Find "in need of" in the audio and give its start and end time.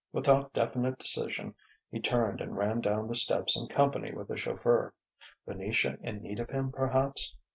6.01-6.49